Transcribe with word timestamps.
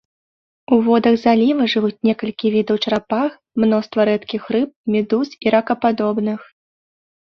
У 0.77 0.79
водах 0.87 1.13
заліва 1.25 1.67
жывуць 1.73 2.01
некалькі 2.09 2.53
відаў 2.57 2.81
чарапах, 2.87 3.29
мноства 3.67 4.01
рэдкіх 4.13 4.43
рыб, 4.59 4.69
медуз 4.97 5.27
і 5.47 5.59
ракападобных. 5.59 6.39